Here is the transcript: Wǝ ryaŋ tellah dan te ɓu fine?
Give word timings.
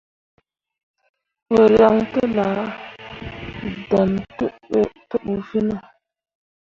Wǝ 1.51 1.61
ryaŋ 1.71 1.95
tellah 2.11 2.57
dan 3.89 4.09
te 4.37 4.45
ɓu 5.23 5.33
fine? 5.49 5.75